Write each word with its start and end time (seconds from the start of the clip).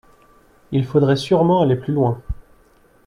Il 0.71 0.83
faudrait 0.83 1.15
sûrement 1.15 1.61
aller 1.61 1.75
plus 1.75 1.93
loin. 1.93 2.23